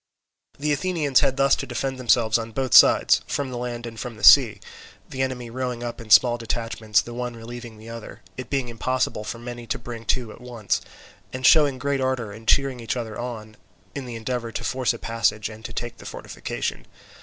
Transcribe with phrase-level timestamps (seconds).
[0.57, 4.17] The Athenians had thus to defend themselves on both sides, from the land and from
[4.17, 4.59] the sea;
[5.07, 9.37] the enemy rowing up in small detachments, the one relieving the other—it being impossible for
[9.37, 13.57] many to bring to at once—and showing great ardour and cheering each other on,
[13.93, 16.87] in the endeavour to force a passage and to take the fortification.